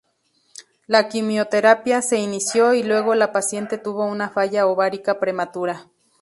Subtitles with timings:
[0.87, 5.89] La quimioterapia se inició y luego la paciente tuvo una falla ovárica prematura.